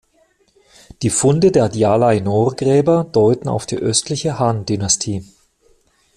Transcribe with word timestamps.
Die 1.03 1.11
Funde 1.11 1.51
der 1.51 1.69
Djalai-Nor-Gräber 1.69 3.03
deuten 3.03 3.47
auf 3.47 3.67
die 3.67 3.77
Östliche 3.77 4.39
Han-Dynastie. 4.39 5.23